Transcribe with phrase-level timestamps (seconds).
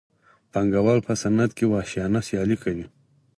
[0.51, 2.85] پانګوال په صنعت کې وحشیانه سیالي کوي